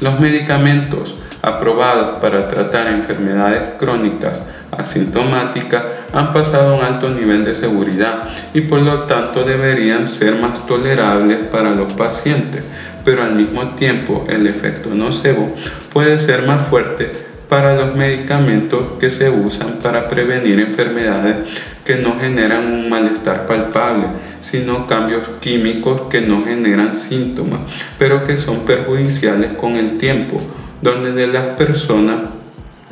Los 0.00 0.18
medicamentos 0.18 1.14
aprobados 1.42 2.20
para 2.20 2.48
tratar 2.48 2.88
enfermedades 2.88 3.62
crónicas 3.78 4.42
asintomáticas 4.76 5.82
han 6.12 6.32
pasado 6.32 6.74
a 6.74 6.78
un 6.78 6.84
alto 6.84 7.10
nivel 7.10 7.44
de 7.44 7.54
seguridad 7.54 8.28
y 8.54 8.62
por 8.62 8.80
lo 8.80 9.04
tanto 9.04 9.44
deberían 9.44 10.06
ser 10.06 10.36
más 10.36 10.66
tolerables 10.66 11.38
para 11.50 11.70
los 11.70 11.92
pacientes, 11.94 12.62
pero 13.04 13.22
al 13.22 13.34
mismo 13.34 13.74
tiempo 13.74 14.24
el 14.28 14.46
efecto 14.46 14.90
nocebo 14.94 15.54
puede 15.92 16.18
ser 16.18 16.46
más 16.46 16.66
fuerte 16.66 17.30
para 17.48 17.74
los 17.74 17.96
medicamentos 17.96 18.98
que 19.00 19.10
se 19.10 19.28
usan 19.28 19.78
para 19.82 20.08
prevenir 20.08 20.60
enfermedades 20.60 21.48
que 21.90 21.96
no 21.96 22.20
generan 22.20 22.72
un 22.72 22.88
malestar 22.88 23.46
palpable, 23.48 24.04
sino 24.42 24.86
cambios 24.86 25.28
químicos 25.40 26.02
que 26.02 26.20
no 26.20 26.40
generan 26.40 26.96
síntomas, 26.96 27.58
pero 27.98 28.22
que 28.22 28.36
son 28.36 28.60
perjudiciales 28.60 29.54
con 29.54 29.74
el 29.74 29.98
tiempo, 29.98 30.40
donde 30.82 31.10
de 31.10 31.26
las 31.26 31.56
personas 31.56 32.18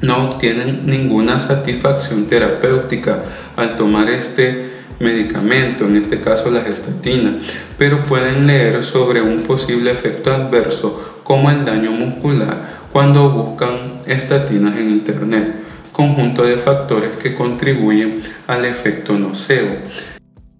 no 0.02 0.30
obtienen 0.30 0.84
ninguna 0.86 1.38
satisfacción 1.38 2.26
terapéutica 2.26 3.22
al 3.54 3.76
tomar 3.76 4.10
este 4.10 4.68
medicamento, 4.98 5.84
en 5.84 5.94
este 5.94 6.20
caso 6.20 6.50
la 6.50 6.62
gestatina, 6.62 7.36
pero 7.78 8.02
pueden 8.02 8.48
leer 8.48 8.82
sobre 8.82 9.22
un 9.22 9.42
posible 9.42 9.92
efecto 9.92 10.32
adverso 10.32 11.20
como 11.22 11.52
el 11.52 11.64
daño 11.64 11.92
muscular 11.92 12.80
cuando 12.92 13.30
buscan 13.30 14.00
estatinas 14.06 14.76
en 14.76 14.90
Internet, 14.90 15.67
conjunto 15.98 16.44
de 16.44 16.58
factores 16.58 17.16
que 17.16 17.34
contribuyen 17.34 18.22
al 18.46 18.64
efecto 18.64 19.14
nocebo. 19.14 19.74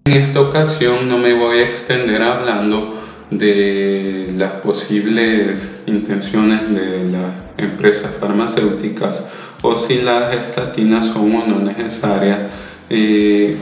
En 0.03 0.13
esta 0.13 0.41
ocasión 0.41 1.07
no 1.07 1.17
me 1.17 1.33
voy 1.33 1.59
a 1.59 1.69
extender 1.69 2.21
hablando 2.21 3.01
de 3.31 4.33
las 4.37 4.51
posibles 4.55 5.69
intenciones 5.85 6.69
de 6.73 7.09
las 7.09 7.31
empresas 7.57 8.11
farmacéuticas 8.19 9.23
o 9.61 9.77
si 9.77 10.01
las 10.01 10.35
estatinas 10.35 11.05
son 11.07 11.33
o 11.33 11.47
no 11.47 11.59
necesarias. 11.59 12.39
Eh, 12.89 13.55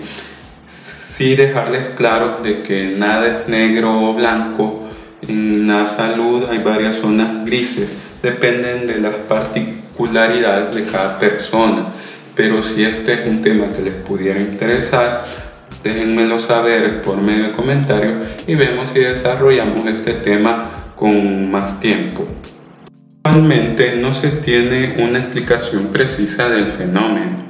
sí 1.16 1.36
dejarles 1.36 1.90
claro 1.96 2.40
de 2.42 2.64
que 2.64 2.96
nada 2.98 3.28
es 3.28 3.48
negro 3.48 4.10
o 4.10 4.16
blanco. 4.16 4.88
En 5.28 5.68
la 5.68 5.86
salud 5.86 6.44
hay 6.50 6.58
varias 6.58 6.96
zonas 6.96 7.46
grises 7.46 7.88
dependen 8.22 8.88
de 8.88 9.00
las 9.00 9.14
particularidades 9.98 10.76
de 10.76 10.92
cada 10.92 11.20
persona. 11.20 11.88
Pero 12.36 12.62
si 12.62 12.84
este 12.84 13.14
es 13.14 13.28
un 13.28 13.42
tema 13.42 13.66
que 13.76 13.82
les 13.82 13.94
pudiera 13.96 14.40
interesar, 14.40 15.26
déjenmelo 15.84 16.40
saber 16.40 17.02
por 17.02 17.18
medio 17.18 17.46
de 17.46 17.52
comentarios 17.54 18.28
y 18.46 18.56
vemos 18.56 18.90
si 18.94 19.00
desarrollamos 19.00 19.86
este 19.88 20.14
tema 20.14 20.94
con 20.96 21.50
más 21.50 21.80
tiempo. 21.80 22.28
Actualmente 23.24 23.98
no 24.00 24.14
se 24.14 24.30
tiene 24.30 24.96
una 25.00 25.20
explicación 25.20 25.88
precisa 25.88 26.48
del 26.50 26.72
fenómeno 26.74 27.48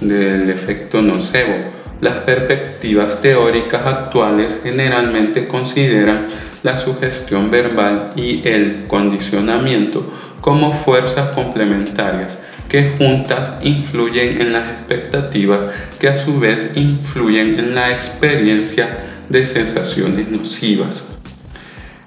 del 0.00 0.48
efecto 0.48 1.02
nocebo. 1.02 1.80
Las 2.00 2.20
perspectivas 2.20 3.20
teóricas 3.20 3.86
actuales 3.86 4.56
generalmente 4.62 5.46
consideran 5.46 6.28
la 6.62 6.78
sugestión 6.78 7.50
verbal 7.50 8.12
y 8.16 8.40
el 8.48 8.84
condicionamiento 8.86 10.10
como 10.40 10.72
fuerzas 10.84 11.30
complementarias 11.30 12.38
que 12.68 12.94
juntas 12.96 13.52
influyen 13.62 14.40
en 14.40 14.52
las 14.52 14.64
expectativas 14.64 15.58
que 15.98 16.08
a 16.08 16.24
su 16.24 16.38
vez 16.38 16.70
influyen 16.76 17.58
en 17.58 17.74
la 17.74 17.90
experiencia 17.90 19.00
de 19.28 19.44
sensaciones 19.44 20.28
nocivas. 20.28 21.02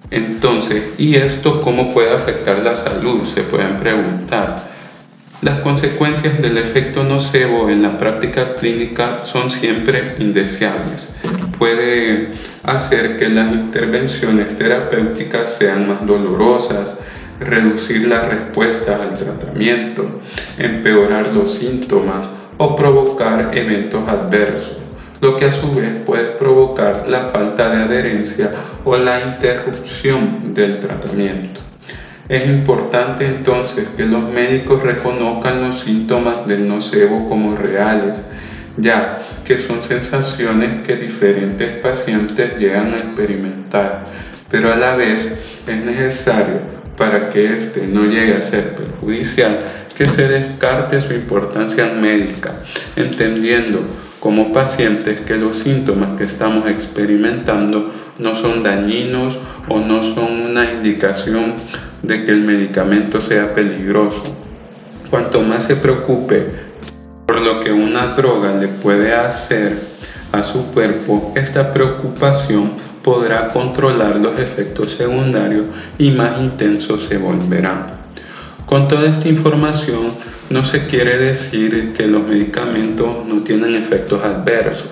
Entonces, 0.09 0.83
¿y 0.97 1.15
esto 1.15 1.61
cómo 1.61 1.93
puede 1.93 2.15
afectar 2.15 2.59
la 2.59 2.75
salud? 2.75 3.25
Se 3.25 3.43
pueden 3.43 3.77
preguntar. 3.77 4.71
Las 5.41 5.59
consecuencias 5.59 6.41
del 6.41 6.57
efecto 6.57 7.03
nocebo 7.03 7.69
en 7.69 7.81
la 7.81 7.97
práctica 7.97 8.55
clínica 8.55 9.25
son 9.25 9.49
siempre 9.49 10.15
indeseables. 10.19 11.15
Puede 11.57 12.29
hacer 12.63 13.17
que 13.17 13.27
las 13.27 13.53
intervenciones 13.53 14.57
terapéuticas 14.57 15.55
sean 15.55 15.89
más 15.89 16.05
dolorosas, 16.05 16.97
reducir 17.39 18.07
la 18.07 18.21
respuesta 18.21 18.95
al 19.01 19.17
tratamiento, 19.17 20.21
empeorar 20.57 21.29
los 21.29 21.53
síntomas 21.53 22.27
o 22.57 22.75
provocar 22.75 23.51
eventos 23.53 24.07
adversos, 24.07 24.77
lo 25.21 25.37
que 25.37 25.45
a 25.45 25.51
su 25.51 25.71
vez 25.73 25.89
puede 26.05 26.23
provocar 26.23 27.05
la 27.07 27.29
falta 27.29 27.69
de 27.69 27.83
adherencia 27.83 28.51
o 28.85 28.97
la 28.97 29.21
interrupción 29.21 30.53
del 30.53 30.79
tratamiento. 30.79 31.59
Es 32.29 32.45
importante 32.45 33.25
entonces 33.25 33.85
que 33.97 34.05
los 34.05 34.23
médicos 34.23 34.81
reconozcan 34.81 35.67
los 35.67 35.81
síntomas 35.81 36.47
del 36.47 36.67
nocebo 36.67 37.27
como 37.27 37.57
reales, 37.57 38.13
ya 38.77 39.21
que 39.45 39.57
son 39.57 39.83
sensaciones 39.83 40.85
que 40.85 40.95
diferentes 40.95 41.69
pacientes 41.77 42.57
llegan 42.57 42.93
a 42.93 42.97
experimentar, 42.97 44.05
pero 44.49 44.71
a 44.71 44.77
la 44.77 44.95
vez 44.95 45.27
es 45.67 45.85
necesario 45.85 46.82
para 46.97 47.29
que 47.29 47.57
éste 47.57 47.87
no 47.87 48.05
llegue 48.05 48.35
a 48.35 48.41
ser 48.41 48.75
perjudicial 48.75 49.65
que 49.95 50.07
se 50.07 50.27
descarte 50.27 51.01
su 51.01 51.13
importancia 51.13 51.85
médica, 51.85 52.55
entendiendo 52.95 53.81
como 54.19 54.53
pacientes 54.53 55.19
que 55.21 55.35
los 55.35 55.57
síntomas 55.57 56.17
que 56.17 56.23
estamos 56.23 56.67
experimentando 56.69 57.89
no 58.17 58.35
son 58.35 58.63
dañinos 58.63 59.37
o 59.67 59.79
no 59.79 60.03
son 60.03 60.43
una 60.49 60.71
indicación 60.71 61.55
de 62.01 62.25
que 62.25 62.31
el 62.31 62.41
medicamento 62.41 63.21
sea 63.21 63.53
peligroso. 63.53 64.23
Cuanto 65.09 65.41
más 65.41 65.65
se 65.65 65.75
preocupe 65.75 66.47
por 67.25 67.41
lo 67.41 67.61
que 67.61 67.71
una 67.71 68.07
droga 68.15 68.53
le 68.55 68.67
puede 68.67 69.13
hacer 69.13 69.77
a 70.31 70.43
su 70.43 70.65
cuerpo, 70.71 71.33
esta 71.35 71.71
preocupación 71.71 72.71
podrá 73.03 73.49
controlar 73.49 74.17
los 74.17 74.39
efectos 74.39 74.93
secundarios 74.93 75.65
y 75.97 76.11
más 76.11 76.39
intensos 76.39 77.03
se 77.03 77.17
volverán. 77.17 78.01
Con 78.65 78.87
toda 78.87 79.07
esta 79.07 79.27
información, 79.27 80.13
no 80.49 80.63
se 80.63 80.87
quiere 80.87 81.17
decir 81.17 81.93
que 81.93 82.07
los 82.07 82.23
medicamentos 82.23 83.25
no 83.27 83.43
tienen 83.43 83.75
efectos 83.75 84.23
adversos. 84.23 84.87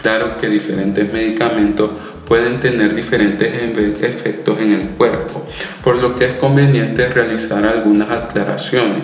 Claro 0.00 0.38
que 0.38 0.48
diferentes 0.48 1.12
medicamentos 1.12 1.90
pueden 2.26 2.60
tener 2.60 2.94
diferentes 2.94 4.02
efectos 4.02 4.60
en 4.60 4.72
el 4.72 4.88
cuerpo, 4.90 5.46
por 5.82 5.96
lo 5.96 6.16
que 6.16 6.26
es 6.26 6.34
conveniente 6.34 7.08
realizar 7.08 7.64
algunas 7.64 8.10
aclaraciones. 8.10 9.02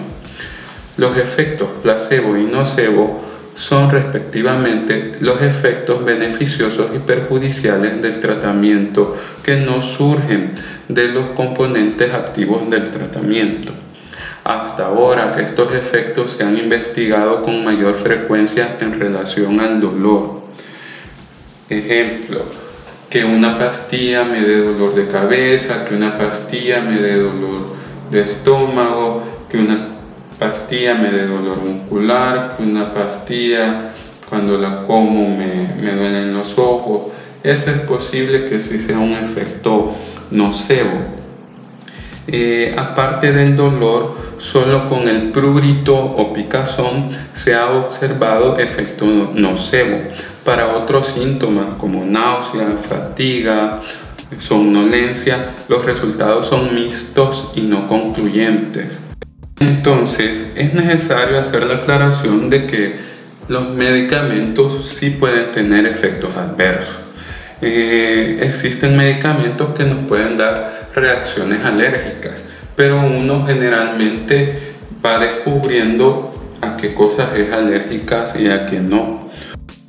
Los 0.97 1.17
efectos 1.17 1.69
placebo 1.83 2.37
y 2.37 2.45
nocebo 2.45 3.32
son 3.57 3.91
respectivamente 3.91 5.13
los 5.21 5.43
efectos 5.43 6.05
beneficiosos 6.05 6.89
y 6.95 6.99
perjudiciales 6.99 8.01
del 8.01 8.21
tratamiento 8.21 9.15
que 9.43 9.57
no 9.57 9.83
surgen 9.83 10.53
de 10.89 11.09
los 11.09 11.31
componentes 11.31 12.13
activos 12.15 12.69
del 12.71 12.91
tratamiento. 12.91 13.73
Hasta 14.45 14.87
ahora 14.87 15.37
estos 15.39 15.73
efectos 15.75 16.33
se 16.33 16.45
han 16.45 16.57
investigado 16.57 17.43
con 17.43 17.65
mayor 17.65 17.97
frecuencia 17.99 18.77
en 18.81 18.99
relación 18.99 19.61
al 19.61 19.81
dolor. 19.81 20.43
Ejemplo, 21.69 22.45
que 23.09 23.25
una 23.25 23.59
pastilla 23.59 24.25
me 24.25 24.41
dé 24.41 24.57
dolor 24.65 24.95
de 24.95 25.07
cabeza, 25.07 25.85
que 25.85 25.95
una 25.95 26.17
pastilla 26.17 26.81
me 26.81 26.99
dé 26.99 27.19
dolor 27.19 27.67
de 28.11 28.23
estómago, 28.23 29.23
que 29.49 29.59
una 29.59 29.92
pastilla 30.43 30.95
me 30.95 31.11
dé 31.11 31.27
dolor 31.27 31.59
muscular, 31.59 32.57
una 32.59 32.93
pastilla 32.93 33.93
cuando 34.29 34.59
la 34.59 34.87
como 34.87 35.29
me, 35.29 35.75
me 35.81 35.95
duelen 35.95 36.35
los 36.35 36.59
ojos. 36.59 37.13
Eso 37.43 37.71
es 37.71 37.79
posible 37.81 38.49
que 38.49 38.61
sí 38.61 38.79
sea 38.79 38.99
un 38.99 39.13
efecto 39.13 39.95
nocebo 40.31 41.23
eh, 42.29 42.73
aparte 42.79 43.33
del 43.33 43.57
dolor, 43.57 44.15
solo 44.39 44.89
con 44.89 45.09
el 45.09 45.33
prurito 45.33 45.95
o 45.97 46.33
picazón 46.33 47.09
se 47.35 47.55
ha 47.55 47.71
observado 47.71 48.59
efecto 48.59 49.05
nocebo. 49.35 49.99
Para 50.45 50.77
otros 50.77 51.09
síntomas 51.09 51.67
como 51.79 52.05
náusea, 52.05 52.79
fatiga, 52.89 53.81
somnolencia, 54.39 55.53
los 55.69 55.85
resultados 55.85 56.47
son 56.47 56.75
mixtos 56.75 57.51
y 57.57 57.63
no 57.63 57.89
concluyentes. 57.89 59.12
Entonces, 59.61 60.45
es 60.57 60.75
necesario 60.75 61.39
hacer 61.39 61.65
la 61.65 61.75
aclaración 61.75 62.51
de 62.51 62.67
que 62.67 62.97
los 63.49 63.71
medicamentos 63.71 64.95
sí 64.99 65.11
pueden 65.11 65.53
tener 65.53 65.87
efectos 65.87 66.37
adversos. 66.37 66.97
Eh, 67.61 68.39
existen 68.43 68.97
medicamentos 68.97 69.75
que 69.75 69.85
nos 69.85 69.99
pueden 70.07 70.37
dar 70.37 70.89
reacciones 70.95 71.65
alérgicas, 71.65 72.43
pero 72.75 73.01
uno 73.01 73.47
generalmente 73.47 74.75
va 75.05 75.19
descubriendo 75.19 76.33
a 76.61 76.77
qué 76.77 76.95
cosas 76.95 77.29
es 77.37 77.53
alérgicas 77.53 78.35
y 78.39 78.49
a 78.49 78.67
qué 78.67 78.81
no. 78.81 79.31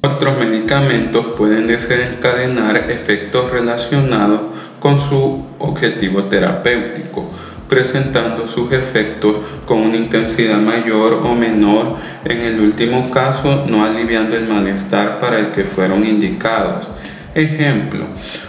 Otros 0.01 0.37
medicamentos 0.37 1.25
pueden 1.37 1.67
desencadenar 1.67 2.91
efectos 2.91 3.49
relacionados 3.51 4.41
con 4.79 4.99
su 4.99 5.45
objetivo 5.59 6.25
terapéutico, 6.25 7.31
presentando 7.67 8.47
sus 8.47 8.71
efectos 8.71 9.37
con 9.65 9.79
una 9.79 9.97
intensidad 9.97 10.59
mayor 10.59 11.21
o 11.23 11.33
menor, 11.33 11.97
en 12.25 12.41
el 12.41 12.59
último 12.59 13.09
caso 13.11 13.65
no 13.67 13.85
aliviando 13.85 14.35
el 14.35 14.47
malestar 14.47 15.19
para 15.19 15.39
el 15.39 15.47
que 15.47 15.63
fueron 15.63 16.05
indicados. 16.05 16.87
Ejemplo, 17.35 18.05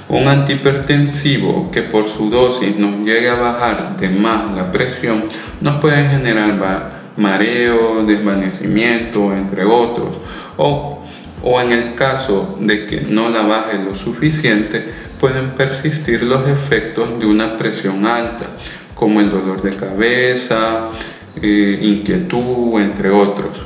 un 0.09 0.29
antihipertensivo 0.29 1.71
que 1.71 1.83
por 1.83 2.07
su 2.07 2.29
dosis 2.29 2.77
nos 2.77 2.97
llegue 2.99 3.31
a 3.31 3.35
bajar 3.35 3.97
de 3.97 4.11
más 4.11 4.55
la 4.55 4.71
presión 4.71 5.25
nos 5.63 5.81
puede 5.81 6.07
generar 6.09 7.05
mareo, 7.17 8.05
desvanecimiento, 8.05 9.33
entre 9.33 9.65
otros. 9.65 10.19
O, 10.57 11.03
o 11.43 11.61
en 11.61 11.73
el 11.73 11.95
caso 11.95 12.57
de 12.61 12.87
que 12.87 13.03
no 13.03 13.31
la 13.31 13.43
baje 13.43 13.79
lo 13.83 13.95
suficiente, 13.95 14.85
pueden 15.21 15.51
persistir 15.51 16.23
los 16.23 16.47
efectos 16.49 17.19
de 17.19 17.27
una 17.27 17.57
presión 17.57 18.07
alta, 18.07 18.47
como 18.95 19.21
el 19.21 19.31
dolor 19.31 19.63
de 19.63 19.77
cabeza, 19.77 20.91
eh, 21.41 21.79
inquietud, 21.83 22.81
entre 22.81 23.11
otros. 23.11 23.59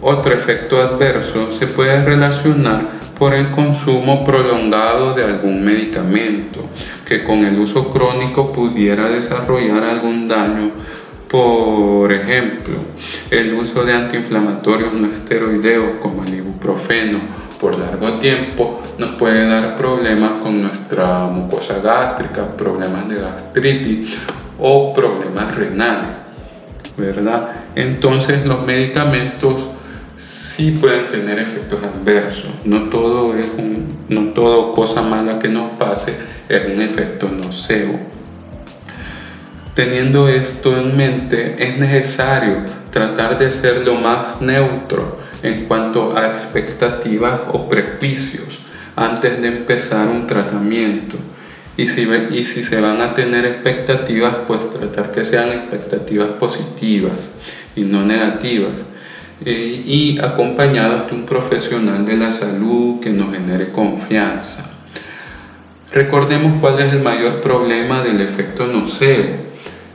Otro 0.00 0.32
efecto 0.34 0.80
adverso 0.80 1.52
se 1.52 1.66
puede 1.66 2.04
relacionar 2.04 3.00
por 3.18 3.34
el 3.34 3.50
consumo 3.52 4.24
prolongado 4.24 5.14
de 5.14 5.22
algún 5.22 5.64
medicamento 5.64 6.60
que 7.06 7.22
con 7.22 7.44
el 7.44 7.58
uso 7.58 7.92
crónico 7.92 8.52
pudiera 8.52 9.08
desarrollar 9.08 9.84
algún 9.84 10.26
daño. 10.26 10.72
Por 11.32 12.12
ejemplo, 12.12 12.74
el 13.30 13.54
uso 13.54 13.86
de 13.86 13.94
antiinflamatorios 13.94 14.92
no 14.92 15.10
esteroideos 15.10 15.92
como 16.02 16.24
el 16.24 16.34
ibuprofeno 16.34 17.20
por 17.58 17.78
largo 17.78 18.18
tiempo 18.18 18.82
nos 18.98 19.14
puede 19.14 19.48
dar 19.48 19.74
problemas 19.74 20.32
con 20.42 20.60
nuestra 20.60 21.24
mucosa 21.28 21.78
gástrica, 21.82 22.54
problemas 22.54 23.08
de 23.08 23.14
gastritis 23.14 24.18
o 24.60 24.92
problemas 24.92 25.56
renales, 25.56 26.10
¿verdad? 26.98 27.48
Entonces 27.76 28.44
los 28.44 28.66
medicamentos 28.66 29.54
sí 30.18 30.72
pueden 30.72 31.08
tener 31.08 31.38
efectos 31.38 31.78
adversos. 31.82 32.50
No 32.66 32.90
todo 32.90 33.34
es 33.34 33.46
no 34.10 34.32
todo 34.34 34.74
cosa 34.74 35.00
mala 35.00 35.38
que 35.38 35.48
nos 35.48 35.70
pase 35.78 36.12
es 36.46 36.66
un 36.66 36.82
efecto 36.82 37.26
nocebo. 37.30 37.98
Teniendo 39.74 40.28
esto 40.28 40.78
en 40.78 40.96
mente, 40.96 41.56
es 41.58 41.78
necesario 41.78 42.56
tratar 42.90 43.38
de 43.38 43.50
ser 43.52 43.86
lo 43.86 43.94
más 43.94 44.42
neutro 44.42 45.18
en 45.42 45.64
cuanto 45.64 46.16
a 46.16 46.26
expectativas 46.26 47.40
o 47.52 47.68
prejuicios 47.68 48.58
antes 48.96 49.40
de 49.40 49.48
empezar 49.48 50.08
un 50.08 50.26
tratamiento. 50.26 51.16
Y 51.78 51.88
si, 51.88 52.02
y 52.02 52.44
si 52.44 52.62
se 52.62 52.80
van 52.82 53.00
a 53.00 53.14
tener 53.14 53.46
expectativas, 53.46 54.34
pues 54.46 54.70
tratar 54.70 55.10
que 55.10 55.24
sean 55.24 55.48
expectativas 55.48 56.28
positivas 56.38 57.30
y 57.74 57.80
no 57.80 58.04
negativas 58.04 58.72
eh, 59.44 59.82
y 59.86 60.20
acompañados 60.20 61.08
de 61.08 61.14
un 61.14 61.24
profesional 61.24 62.04
de 62.04 62.18
la 62.18 62.30
salud 62.30 63.00
que 63.00 63.08
nos 63.08 63.32
genere 63.32 63.72
confianza. 63.72 64.66
Recordemos 65.92 66.60
cuál 66.60 66.78
es 66.80 66.92
el 66.92 67.00
mayor 67.00 67.40
problema 67.40 68.02
del 68.02 68.20
efecto 68.20 68.66
nocebo. 68.66 69.51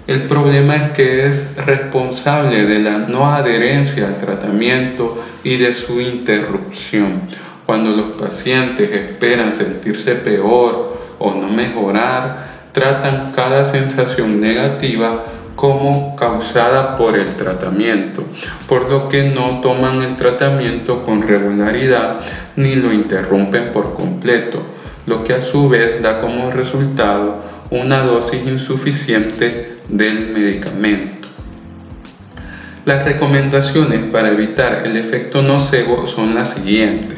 El 0.07 0.21
problema 0.21 0.77
es 0.77 0.91
que 0.91 1.27
es 1.27 1.57
responsable 1.57 2.65
de 2.65 2.79
la 2.79 2.97
no 2.97 3.29
adherencia 3.29 4.07
al 4.07 4.17
tratamiento 4.17 5.21
y 5.43 5.57
de 5.57 5.73
su 5.73 5.99
interrupción. 5.99 7.23
Cuando 7.65 7.91
los 7.91 8.15
pacientes 8.15 8.89
esperan 8.89 9.53
sentirse 9.53 10.15
peor 10.15 10.97
o 11.19 11.33
no 11.33 11.49
mejorar, 11.49 12.69
tratan 12.71 13.33
cada 13.35 13.65
sensación 13.65 14.39
negativa 14.39 15.25
como 15.57 16.15
causada 16.15 16.97
por 16.97 17.17
el 17.17 17.35
tratamiento, 17.35 18.23
por 18.69 18.89
lo 18.89 19.09
que 19.09 19.23
no 19.23 19.59
toman 19.59 20.03
el 20.03 20.15
tratamiento 20.15 21.03
con 21.03 21.27
regularidad 21.27 22.21
ni 22.55 22.75
lo 22.75 22.93
interrumpen 22.93 23.73
por 23.73 23.95
completo, 23.95 24.61
lo 25.05 25.25
que 25.25 25.33
a 25.33 25.41
su 25.41 25.67
vez 25.67 26.01
da 26.01 26.21
como 26.21 26.51
resultado 26.51 27.56
una 27.69 28.01
dosis 28.03 28.41
insuficiente 28.45 29.79
del 29.89 30.29
medicamento. 30.29 31.27
Las 32.85 33.03
recomendaciones 33.03 34.05
para 34.11 34.29
evitar 34.29 34.83
el 34.85 34.95
efecto 34.95 35.41
nocebo 35.41 36.07
son 36.07 36.35
las 36.35 36.53
siguientes. 36.53 37.17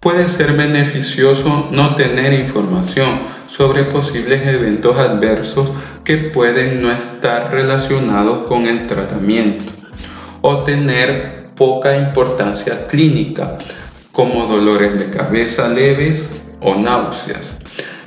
Puede 0.00 0.28
ser 0.28 0.52
beneficioso 0.52 1.68
no 1.72 1.94
tener 1.94 2.32
información 2.34 3.20
sobre 3.48 3.84
posibles 3.84 4.46
eventos 4.46 4.98
adversos 4.98 5.70
que 6.04 6.18
pueden 6.18 6.82
no 6.82 6.92
estar 6.92 7.50
relacionados 7.50 8.46
con 8.46 8.66
el 8.66 8.86
tratamiento 8.86 9.64
o 10.42 10.58
tener 10.64 11.46
poca 11.56 11.96
importancia 11.96 12.86
clínica, 12.86 13.56
como 14.12 14.46
dolores 14.46 14.98
de 14.98 15.10
cabeza 15.10 15.68
leves 15.68 16.28
o 16.60 16.74
náuseas. 16.74 17.54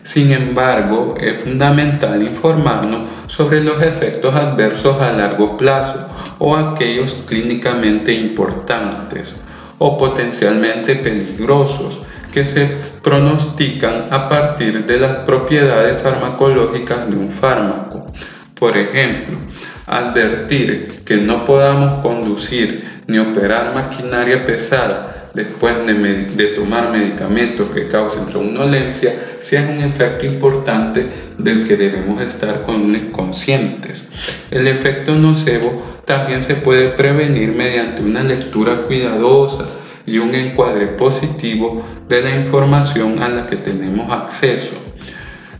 Sin 0.10 0.32
embargo, 0.32 1.14
es 1.22 1.44
fundamental 1.44 2.24
informarnos 2.24 3.02
sobre 3.28 3.64
los 3.64 3.80
efectos 3.80 4.34
adversos 4.34 5.00
a 5.00 5.12
largo 5.12 5.56
plazo 5.56 6.08
o 6.40 6.56
aquellos 6.56 7.14
clínicamente 7.28 8.12
importantes 8.12 9.36
o 9.78 10.00
potencialmente 10.00 10.96
peligrosos 10.96 12.00
que 12.34 12.44
se 12.44 12.72
pronostican 13.04 14.08
a 14.10 14.28
partir 14.28 14.88
de 14.88 15.00
las 15.00 15.18
propiedades 15.28 16.02
farmacológicas 16.02 17.08
de 17.08 17.16
un 17.16 17.30
fármaco. 17.30 18.12
Por 18.60 18.78
ejemplo, 18.80 19.38
advertir 19.86 21.04
que 21.06 21.18
no 21.18 21.46
podamos 21.46 22.02
conducir 22.02 23.04
ni 23.06 23.20
operar 23.20 23.76
maquinaria 23.76 24.44
pesada 24.44 25.19
después 25.34 25.76
de, 25.86 26.48
tomar 26.56 26.92
medicamentos 26.92 27.70
que 27.70 27.88
causen 27.88 28.32
somnolencia, 28.32 29.38
si 29.40 29.56
es 29.56 29.70
un 29.70 29.84
efecto 29.84 30.26
importante 30.26 31.06
del 31.38 31.68
que 31.68 31.78
debemos 31.78 32.22
estar 32.22 32.66
conscientes. 33.12 34.10
El 34.52 34.68
efecto 34.68 35.16
nocebo 35.16 36.02
también 36.06 36.42
se 36.44 36.56
puede 36.56 36.90
prevenir 36.90 37.54
mediante 37.54 38.02
una 38.02 38.24
lectura 38.24 38.84
cuidadosa 38.84 39.66
y 40.06 40.18
un 40.18 40.34
encuadre 40.34 40.88
positivo 40.88 41.86
de 42.08 42.22
la 42.24 42.36
información 42.36 43.22
a 43.22 43.30
la 43.30 43.46
que 43.46 43.58
tenemos 43.58 44.12
acceso, 44.12 44.72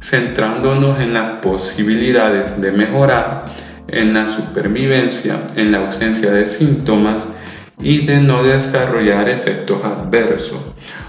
centrándonos 0.02 1.00
en 1.00 1.14
las 1.14 1.34
posibilidades 1.40 2.60
de 2.60 2.72
mejorar, 2.72 3.46
en 3.88 4.14
la 4.14 4.28
supervivencia, 4.28 5.42
en 5.56 5.72
la 5.72 5.86
ausencia 5.86 6.32
de 6.32 6.48
síntomas 6.48 7.28
y 7.80 8.06
de 8.06 8.18
no 8.18 8.44
desarrollar 8.44 9.30
efectos 9.30 9.84
adversos. 9.84 10.60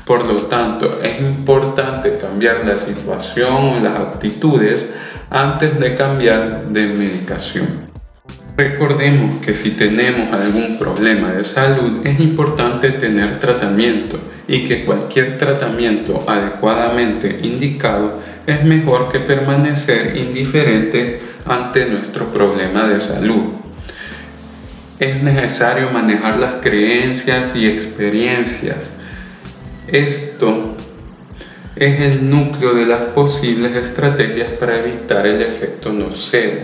Por 0.05 0.25
lo 0.25 0.47
tanto, 0.47 1.01
es 1.03 1.21
importante 1.21 2.19
cambiar 2.19 2.65
la 2.65 2.79
situación 2.79 3.55
o 3.55 3.81
las 3.81 3.99
actitudes 3.99 4.95
antes 5.31 5.79
de 5.79 5.95
cambiar 5.95 6.67
de 6.69 6.87
medicación. 6.87 7.91
Recordemos 8.57 9.41
que 9.45 9.55
si 9.55 9.71
tenemos 9.71 10.33
algún 10.33 10.77
problema 10.79 11.33
de 11.33 11.45
salud 11.45 12.05
es 12.05 12.21
importante 12.21 12.91
tener 12.91 13.39
tratamiento 13.39 14.19
y 14.47 14.65
que 14.67 14.85
cualquier 14.85 15.39
tratamiento 15.39 16.23
adecuadamente 16.27 17.39
indicado 17.43 18.19
es 18.47 18.65
mejor 18.65 19.11
que 19.11 19.21
permanecer 19.21 20.17
indiferente 20.17 21.23
ante 21.47 21.87
nuestro 21.87 22.31
problema 22.31 22.87
de 22.87 23.01
salud. 23.01 23.45
Es 25.01 25.23
necesario 25.23 25.91
manejar 25.91 26.39
las 26.39 26.57
creencias 26.57 27.57
y 27.57 27.67
experiencias. 27.67 28.91
Esto 29.87 30.77
es 31.75 32.01
el 32.01 32.29
núcleo 32.29 32.75
de 32.75 32.85
las 32.85 33.01
posibles 33.15 33.75
estrategias 33.75 34.53
para 34.61 34.79
evitar 34.79 35.27
el 35.27 35.41
efecto 35.41 35.91
nocebo. 35.91 36.61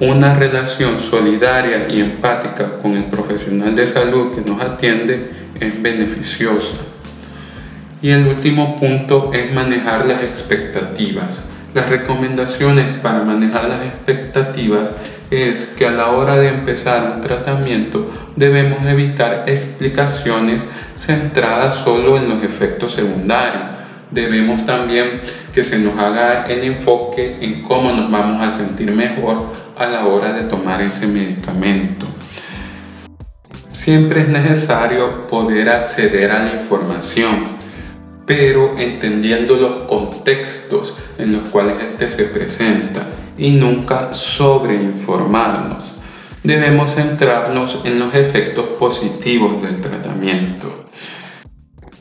Una 0.00 0.34
relación 0.34 0.98
solidaria 0.98 1.88
y 1.88 2.00
empática 2.00 2.78
con 2.82 2.96
el 2.96 3.04
profesional 3.04 3.76
de 3.76 3.86
salud 3.86 4.34
que 4.34 4.40
nos 4.40 4.60
atiende 4.60 5.30
es 5.60 5.80
beneficiosa. 5.80 6.74
Y 8.02 8.10
el 8.10 8.26
último 8.26 8.76
punto 8.76 9.30
es 9.32 9.54
manejar 9.54 10.04
las 10.04 10.24
expectativas. 10.24 11.42
Las 11.76 11.90
recomendaciones 11.90 12.86
para 13.02 13.22
manejar 13.22 13.68
las 13.68 13.82
expectativas 13.82 14.92
es 15.30 15.74
que 15.76 15.86
a 15.86 15.90
la 15.90 16.06
hora 16.06 16.38
de 16.38 16.48
empezar 16.48 17.12
un 17.14 17.20
tratamiento 17.20 18.10
debemos 18.34 18.86
evitar 18.86 19.44
explicaciones 19.46 20.62
centradas 20.96 21.84
solo 21.84 22.16
en 22.16 22.30
los 22.30 22.42
efectos 22.42 22.94
secundarios. 22.94 23.62
Debemos 24.10 24.64
también 24.64 25.20
que 25.52 25.62
se 25.62 25.78
nos 25.78 25.98
haga 25.98 26.46
el 26.46 26.64
enfoque 26.64 27.36
en 27.42 27.62
cómo 27.64 27.92
nos 27.92 28.10
vamos 28.10 28.40
a 28.40 28.56
sentir 28.56 28.90
mejor 28.92 29.52
a 29.78 29.84
la 29.84 30.06
hora 30.06 30.32
de 30.32 30.44
tomar 30.44 30.80
ese 30.80 31.06
medicamento. 31.06 32.06
Siempre 33.68 34.22
es 34.22 34.28
necesario 34.28 35.26
poder 35.26 35.68
acceder 35.68 36.32
a 36.32 36.42
la 36.42 36.54
información, 36.54 37.44
pero 38.26 38.74
entendiendo 38.76 39.56
los 39.56 39.88
contextos 39.88 40.94
en 41.18 41.32
los 41.32 41.48
cuales 41.48 41.76
éste 41.80 42.10
se 42.10 42.24
presenta 42.24 43.06
y 43.38 43.50
nunca 43.50 44.12
sobreinformarnos. 44.12 45.92
Debemos 46.42 46.94
centrarnos 46.94 47.80
en 47.84 47.98
los 47.98 48.14
efectos 48.14 48.66
positivos 48.78 49.62
del 49.62 49.80
tratamiento. 49.80 50.86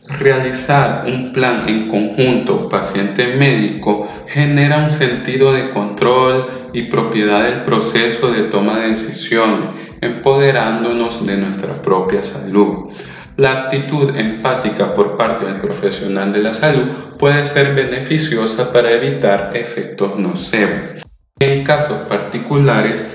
Realizar 0.08 1.06
un 1.08 1.34
plan 1.34 1.68
en 1.68 1.90
conjunto 1.90 2.70
paciente-médico 2.70 4.08
genera 4.28 4.78
un 4.78 4.92
sentido 4.92 5.54
de 5.54 5.72
control 5.72 6.70
y 6.74 6.84
propiedad 6.84 7.44
del 7.44 7.64
proceso 7.64 8.32
de 8.32 8.44
toma 8.44 8.80
de 8.80 8.90
decisiones, 8.90 9.70
empoderándonos 10.02 11.26
de 11.26 11.38
nuestra 11.38 11.74
propia 11.82 12.24
salud. 12.24 12.92
La 13.38 13.52
actitud 13.52 14.16
empática 14.16 14.94
por 14.94 15.18
parte 15.18 15.46
del 15.46 15.60
profesional 15.60 16.32
de 16.32 16.42
la 16.42 16.54
salud 16.54 16.86
puede 17.20 17.46
ser 17.46 17.76
beneficiosa 17.76 18.72
para 18.72 18.92
evitar 18.92 19.52
efectos 19.54 20.18
nocivos. 20.18 21.04
En 21.40 21.66
casos 21.66 21.98
particulares 22.08 23.06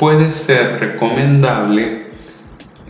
puede 0.00 0.32
ser 0.32 0.80
recomendable 0.80 2.06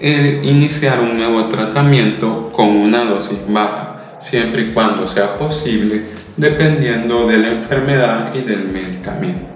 iniciar 0.01 1.01
un 1.01 1.17
nuevo 1.17 1.49
tratamiento 1.49 2.53
con 2.53 2.69
una 2.69 3.05
dosis 3.05 3.41
baja, 3.49 4.19
siempre 4.21 4.63
y 4.63 4.73
cuando 4.73 5.09
sea 5.09 5.37
posible, 5.39 6.03
dependiendo 6.37 7.27
de 7.27 7.39
la 7.39 7.49
enfermedad 7.49 8.33
y 8.33 8.43
del 8.43 8.65
medicamento. 8.65 9.56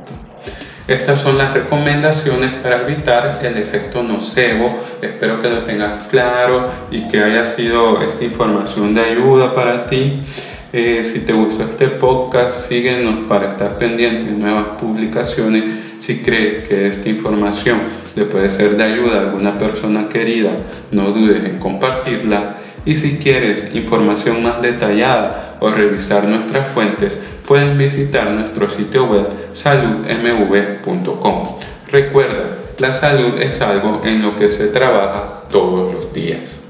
Estas 0.90 1.20
son 1.20 1.38
las 1.38 1.54
recomendaciones 1.54 2.50
para 2.54 2.82
evitar 2.82 3.38
el 3.44 3.56
efecto 3.58 4.02
nocebo. 4.02 4.76
Espero 5.00 5.40
que 5.40 5.48
lo 5.48 5.58
tengas 5.58 6.08
claro 6.08 6.68
y 6.90 7.06
que 7.06 7.22
haya 7.22 7.46
sido 7.46 8.02
esta 8.02 8.24
información 8.24 8.92
de 8.92 9.02
ayuda 9.02 9.54
para 9.54 9.86
ti. 9.86 10.24
Eh, 10.72 11.04
si 11.04 11.20
te 11.20 11.32
gustó 11.32 11.62
este 11.62 11.86
podcast, 11.86 12.68
síguenos 12.68 13.28
para 13.28 13.50
estar 13.50 13.78
pendiente 13.78 14.32
de 14.32 14.32
nuevas 14.32 14.64
publicaciones. 14.80 15.62
Si 16.00 16.22
crees 16.22 16.66
que 16.66 16.88
esta 16.88 17.08
información 17.08 17.78
le 18.16 18.24
puede 18.24 18.50
ser 18.50 18.76
de 18.76 18.82
ayuda 18.82 19.18
a 19.18 19.22
alguna 19.28 19.60
persona 19.60 20.08
querida, 20.08 20.50
no 20.90 21.12
dudes 21.12 21.44
en 21.44 21.60
compartirla. 21.60 22.56
Y 22.84 22.96
si 22.96 23.18
quieres 23.18 23.76
información 23.76 24.42
más 24.42 24.60
detallada 24.60 25.56
o 25.60 25.70
revisar 25.70 26.26
nuestras 26.26 26.66
fuentes, 26.68 27.16
pueden 27.50 27.76
visitar 27.76 28.30
nuestro 28.30 28.70
sitio 28.70 29.06
web 29.06 29.26
saludmv.com. 29.54 31.48
Recuerda, 31.88 32.44
la 32.78 32.92
salud 32.92 33.40
es 33.40 33.60
algo 33.60 34.02
en 34.04 34.22
lo 34.22 34.36
que 34.36 34.52
se 34.52 34.68
trabaja 34.68 35.42
todos 35.50 35.92
los 35.92 36.12
días. 36.12 36.60